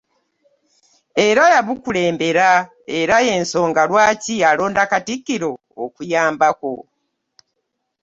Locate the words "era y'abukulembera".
1.27-2.49